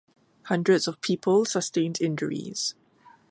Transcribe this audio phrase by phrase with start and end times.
[0.45, 2.73] Hundreds of people sustained injuries.